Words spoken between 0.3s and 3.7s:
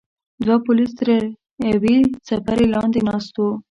دوه پولیس تر یوې څپرې لاندې ناست وو.